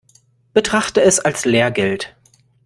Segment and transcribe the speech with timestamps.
[0.55, 2.15] Betrachte es als Lehrgeld.